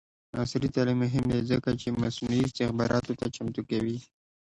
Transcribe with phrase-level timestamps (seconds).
[0.41, 3.97] عصري تعلیم مهم دی ځکه چې مصنوعي استخباراتو ته چمتو کوي.